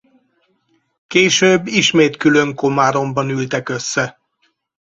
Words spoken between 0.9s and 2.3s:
Később ismét